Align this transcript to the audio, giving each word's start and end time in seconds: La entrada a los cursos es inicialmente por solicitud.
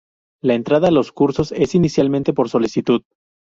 La 0.41 0.55
entrada 0.55 0.87
a 0.87 0.91
los 0.91 1.11
cursos 1.11 1.51
es 1.51 1.75
inicialmente 1.75 2.33
por 2.33 2.49
solicitud. 2.49 3.03